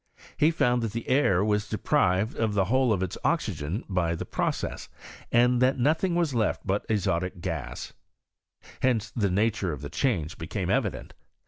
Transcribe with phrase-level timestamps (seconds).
[0.35, 4.25] He found that the air was deprived of the whole of its oxygen by the
[4.25, 4.89] process,
[5.31, 7.93] and that nothing was left but azotic KEks,
[8.81, 11.13] Hence the nature of the change became evi dent.